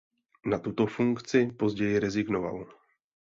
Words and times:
Na 0.45 0.59
tuto 0.59 0.87
funkci 0.87 1.51
později 1.59 1.99
rezignoval. 1.99 2.65